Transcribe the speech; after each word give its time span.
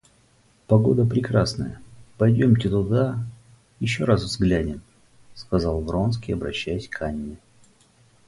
Погода 0.65 1.05
прекрасная, 1.05 1.79
пойдемте 2.17 2.69
туда, 2.69 3.23
еще 3.79 4.03
раз 4.05 4.23
взглянем,— 4.23 4.81
сказал 5.35 5.79
Вронский, 5.81 6.33
обращаясь 6.33 6.89
к 6.89 7.03
Анне. 7.03 7.35